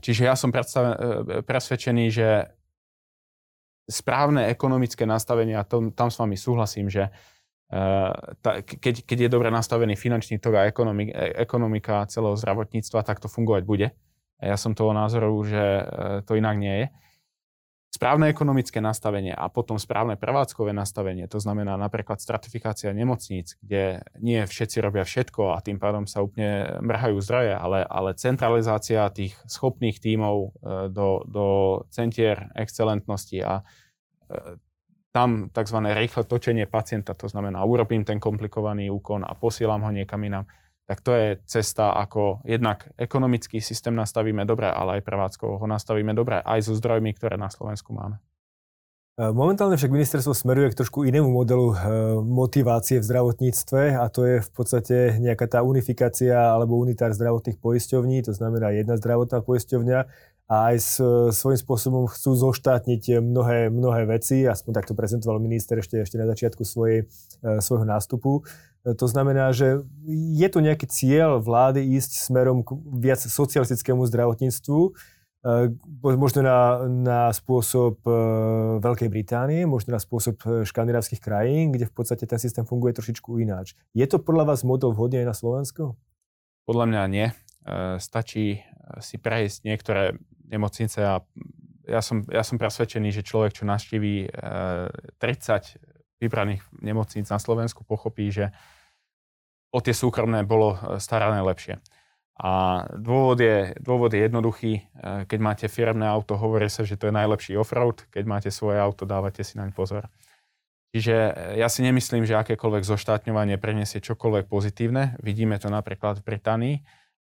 [0.00, 0.98] Čiže ja som predstaven, e,
[1.44, 2.28] presvedčený, že
[3.84, 7.12] správne ekonomické nastavenie, a tam s vami súhlasím, že
[9.04, 13.88] keď, je dobre nastavený finančný tok a ekonomik, ekonomika celého zdravotníctva, tak to fungovať bude.
[14.38, 15.82] Ja som toho názoru, že
[16.22, 16.86] to inak nie je.
[17.94, 24.42] Správne ekonomické nastavenie a potom správne prevádzkové nastavenie, to znamená napríklad stratifikácia nemocníc, kde nie
[24.42, 30.02] všetci robia všetko a tým pádom sa úplne mrhajú zdroje, ale, ale centralizácia tých schopných
[30.02, 30.48] tímov e,
[30.90, 31.46] do, do
[31.94, 34.58] centier excelentnosti a e,
[35.14, 35.78] tam tzv.
[35.94, 40.50] rýchle točenie pacienta, to znamená, urobím ten komplikovaný úkon a posielam ho niekam inám
[40.84, 46.12] tak to je cesta, ako jednak ekonomický systém nastavíme dobre, ale aj prevádzkovo ho nastavíme
[46.12, 48.20] dobre, aj so zdrojmi, ktoré na Slovensku máme.
[49.14, 51.76] E, momentálne však ministerstvo smeruje k trošku inému modelu e,
[52.20, 58.26] motivácie v zdravotníctve a to je v podstate nejaká tá unifikácia alebo unitár zdravotných poisťovní,
[58.26, 59.98] to znamená jedna zdravotná poisťovňa
[60.44, 61.00] a aj s,
[61.32, 66.60] svojím spôsobom chcú zoštátniť mnohé, mnohé veci, aspoň takto prezentoval minister ešte, ešte na začiatku
[66.66, 67.08] svojej,
[67.40, 68.44] e, svojho nástupu.
[68.84, 69.80] To znamená, že
[70.36, 75.72] je tu nejaký cieľ vlády ísť smerom k viac socialistickému zdravotníctvu, eh,
[76.04, 78.12] možno na, na spôsob eh,
[78.84, 83.40] Veľkej Británie, možno na spôsob eh, škandinávskych krajín, kde v podstate ten systém funguje trošičku
[83.40, 83.72] ináč.
[83.96, 85.96] Je to podľa vás model vhodný aj na Slovensku?
[86.68, 87.28] Podľa mňa nie.
[87.96, 88.60] Stačí
[89.00, 90.20] si prejsť niektoré
[90.52, 91.24] nemocnice a
[91.88, 95.93] ja som, ja som presvedčený, že človek, čo naštíví 30
[96.24, 98.48] vybraných nemocníc na Slovensku, pochopí, že
[99.74, 101.82] o tie súkromné bolo e, starané lepšie.
[102.34, 104.72] A dôvod je, dôvod je jednoduchý.
[104.78, 104.82] E,
[105.26, 108.06] keď máte firemné auto, hovorí sa, že to je najlepší offroad.
[108.14, 110.06] Keď máte svoje auto, dávate si naň pozor.
[110.94, 115.18] Čiže e, ja si nemyslím, že akékoľvek zoštátňovanie preniesie čokoľvek pozitívne.
[115.18, 116.74] Vidíme to napríklad v Británii,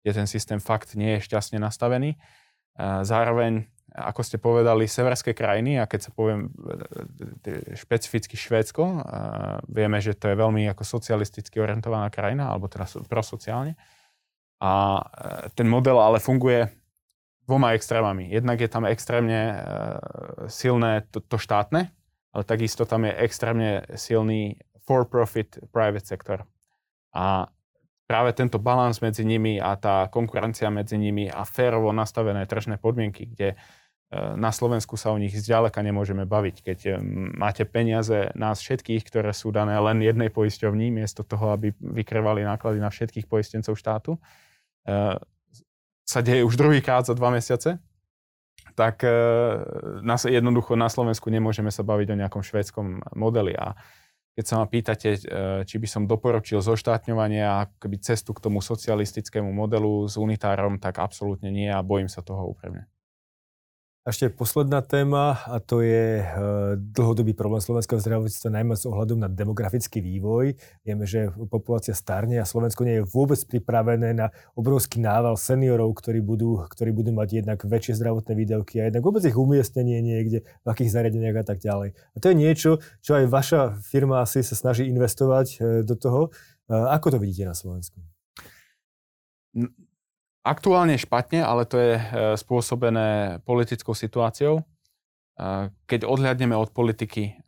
[0.00, 2.16] kde ten systém fakt nie je šťastne nastavený.
[2.78, 9.04] Zároveň ako ste povedali, severské krajiny, a keď sa poviem e, špecificky Švédsko,
[9.68, 13.74] vieme, že to je veľmi ako socialisticky orientovaná krajina, alebo teda prosociálne.
[14.60, 15.02] A e,
[15.56, 16.68] ten model ale funguje
[17.48, 18.28] dvoma extrémami.
[18.28, 19.56] Jednak je tam extrémne e,
[20.52, 21.88] silné to, to štátne,
[22.36, 26.44] ale takisto tam je extrémne silný for-profit private sector.
[27.16, 27.48] A
[28.08, 33.28] práve tento balans medzi nimi a tá konkurencia medzi nimi a férovo nastavené tržné podmienky,
[33.28, 33.56] kde
[34.10, 36.56] na Slovensku sa o nich zďaleka nemôžeme baviť.
[36.64, 36.96] Keď eh,
[37.36, 42.80] máte peniaze nás všetkých, ktoré sú dané len jednej poisťovni, miesto toho, aby vykrvali náklady
[42.80, 44.16] na všetkých poistencov štátu,
[44.88, 45.20] eh,
[46.08, 47.76] sa deje už druhýkrát za dva mesiace,
[48.72, 53.52] tak eh, jednoducho na Slovensku nemôžeme sa baviť o nejakom švédskom modeli.
[53.60, 53.76] A
[54.32, 55.18] keď sa ma pýtate,
[55.66, 57.66] či by som doporučil zoštátňovanie a
[57.98, 62.86] cestu k tomu socialistickému modelu s unitárom, tak absolútne nie a bojím sa toho úprimne.
[64.08, 66.28] A ešte posledná téma a to je eh,
[66.80, 70.56] dlhodobý problém slovenského zdravotníctva, najmä s ohľadom na demografický vývoj.
[70.80, 76.24] Vieme, že populácia starne a Slovensko nie je vôbec pripravené na obrovský nával seniorov, ktorí
[76.24, 80.66] budú, ktorí budú mať jednak väčšie zdravotné výdavky a jednak vôbec ich umiestnenie niekde, v
[80.72, 81.92] akých zariadeniach a tak ďalej.
[81.92, 82.70] A to je niečo,
[83.04, 86.32] čo aj vaša firma asi sa snaží investovať eh, do toho.
[86.72, 88.00] Eh, ako to vidíte na Slovensku?
[90.48, 92.02] Aktuálne špatne, ale to je e,
[92.40, 94.64] spôsobené politickou situáciou.
[94.64, 94.64] E,
[95.84, 97.44] keď odhľadneme od politiky, e,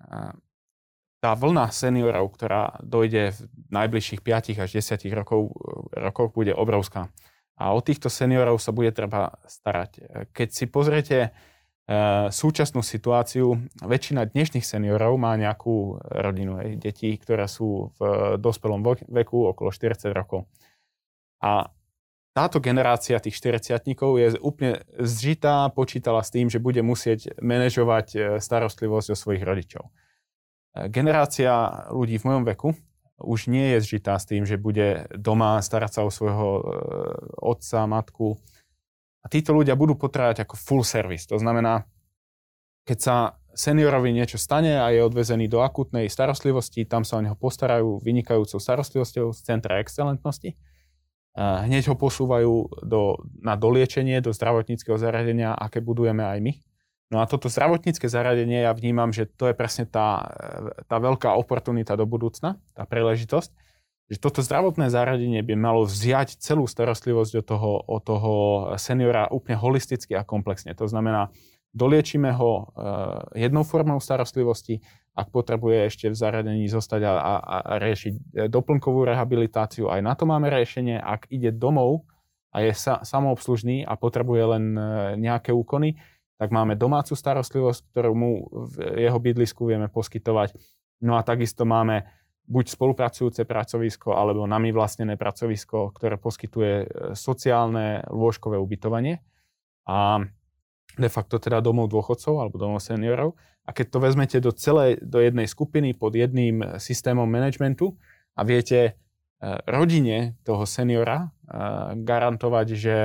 [1.24, 3.40] tá vlna seniorov, ktorá dojde v
[3.72, 4.68] najbližších 5 až
[5.00, 5.48] 10 rokov,
[5.96, 7.08] rokoch, bude obrovská.
[7.56, 10.00] A o týchto seniorov sa bude treba starať.
[10.32, 11.32] Keď si pozriete
[12.32, 18.00] súčasnú situáciu, väčšina dnešných seniorov má nejakú rodinu, aj detí, ktoré sú v
[18.40, 18.80] dospelom
[19.12, 20.48] veku okolo 40 rokov.
[21.44, 21.68] A
[22.30, 28.18] táto generácia tých 40 je úplne zžitá, počítala s tým, že bude musieť manažovať e,
[28.38, 29.90] starostlivosť o svojich rodičov.
[29.90, 29.90] E,
[30.94, 31.50] generácia
[31.90, 32.70] ľudí v mojom veku
[33.20, 36.62] už nie je zžitá s tým, že bude doma starať sa o svojho e,
[37.42, 38.38] otca, matku.
[39.20, 41.26] A títo ľudia budú potrebovať ako full service.
[41.28, 41.84] To znamená,
[42.86, 43.16] keď sa
[43.52, 48.62] seniorovi niečo stane a je odvezený do akutnej starostlivosti, tam sa o neho postarajú vynikajúcou
[48.62, 50.54] starostlivosťou z Centra excelentnosti
[51.38, 56.52] hneď ho posúvajú do, na doliečenie do zdravotníckého zariadenia, aké budujeme aj my.
[57.10, 60.30] No a toto zdravotnícke zariadenie, ja vnímam, že to je presne tá,
[60.86, 63.50] tá veľká oportunita do budúcna, tá príležitosť,
[64.10, 68.32] že toto zdravotné zariadenie by malo vziať celú starostlivosť od toho, od toho
[68.78, 70.74] seniora úplne holisticky a komplexne.
[70.78, 71.30] To znamená,
[71.74, 74.82] doliečíme ho eh, jednou formou starostlivosti,
[75.14, 80.14] ak potrebuje ešte v zariadení zostať a, a, a riešiť eh, doplnkovú rehabilitáciu, aj na
[80.14, 80.98] to máme riešenie.
[80.98, 82.06] Ak ide domov
[82.50, 84.84] a je sa, samoobslužný a potrebuje len eh,
[85.18, 85.98] nejaké úkony,
[86.40, 88.30] tak máme domácu starostlivosť, ktorú mu
[88.72, 90.56] v jeho bydlisku vieme poskytovať.
[91.04, 92.08] No a takisto máme
[92.50, 99.22] buď spolupracujúce pracovisko, alebo nami vlastnené pracovisko, ktoré poskytuje sociálne lôžkové ubytovanie.
[99.84, 100.24] A
[100.98, 103.38] de facto teda domov dôchodcov alebo domov seniorov.
[103.64, 107.94] A keď to vezmete do celej, do jednej skupiny pod jedným systémom managementu
[108.34, 108.92] a viete e,
[109.68, 111.28] rodine toho seniora e,
[112.02, 112.96] garantovať, že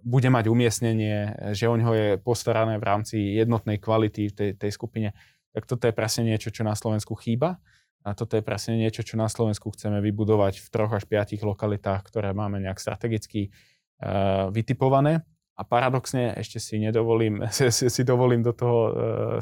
[0.00, 4.72] bude mať umiestnenie, že o ňoho je postarané v rámci jednotnej kvality v tej, tej
[4.72, 5.12] skupine,
[5.52, 7.58] tak toto je presne niečo, čo na Slovensku chýba.
[8.00, 12.00] A toto je presne niečo, čo na Slovensku chceme vybudovať v troch až piatich lokalitách,
[12.08, 13.52] ktoré máme nejak strategicky
[14.00, 15.20] uh, vytipované.
[15.60, 18.92] A paradoxne ešte si nedovolím, si, si dovolím do toho uh,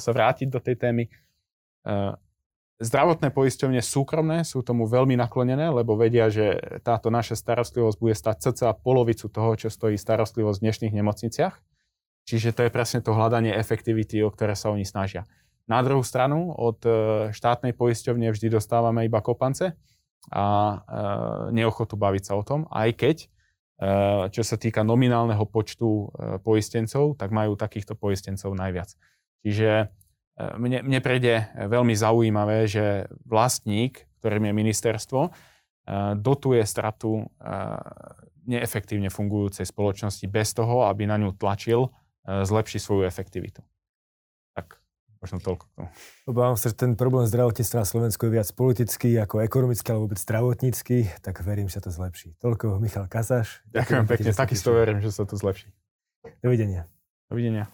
[0.02, 1.06] sa vrátiť do tej témy.
[1.86, 2.18] Uh,
[2.82, 8.50] zdravotné poisťovne súkromné sú tomu veľmi naklonené, lebo vedia, že táto naša starostlivosť bude stať
[8.50, 11.54] cca polovicu toho, čo stojí starostlivosť v dnešných nemocniciach.
[12.26, 15.24] Čiže to je presne to hľadanie efektivity, o ktoré sa oni snažia.
[15.64, 16.90] Na druhú stranu, od e,
[17.32, 19.72] štátnej poisťovne vždy dostávame iba kopance
[20.28, 20.44] a
[21.56, 23.16] neochotu baviť sa o tom, aj keď
[24.34, 28.90] čo sa týka nominálneho počtu eh, poistencov, tak majú takýchto poistencov najviac.
[29.46, 35.20] Čiže eh, mne, mne prejde veľmi zaujímavé, že vlastník, ktorým je ministerstvo,
[36.20, 37.32] dotuje stratu
[38.44, 41.88] neefektívne fungujúcej spoločnosti bez toho, aby na ňu tlačil
[42.28, 43.64] zlepšiť svoju efektivitu.
[45.18, 45.88] Možno toľko k tomu.
[46.30, 50.20] Obávam sa, že ten problém zdravotníctva na Slovensku je viac politický ako ekonomický alebo vôbec
[50.22, 52.38] zdravotnícky, tak verím, že sa to zlepší.
[52.38, 53.66] Toľko Michal Kazáš.
[53.74, 55.74] Ďakujem pekne, takisto verím, že sa to zlepší.
[56.38, 56.86] Dovidenia.
[57.26, 57.66] Dovidenia.